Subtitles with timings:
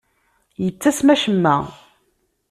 [0.63, 1.55] Yettasem acemma.